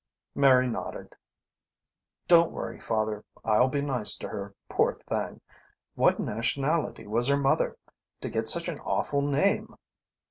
Mary 0.33 0.67
nodded. 0.67 1.13
"Don't 2.27 2.51
worry, 2.51 2.79
father. 2.79 3.23
I'll 3.45 3.67
be 3.67 3.81
nice 3.83 4.15
to 4.15 4.29
her, 4.29 4.55
poor 4.67 4.97
thing. 5.07 5.41
What 5.93 6.19
nationality 6.19 7.05
was 7.05 7.27
her 7.27 7.37
mother? 7.37 7.77
to 8.21 8.29
get 8.31 8.49
such 8.49 8.67
an 8.67 8.79
awful 8.79 9.21
name." 9.21 9.75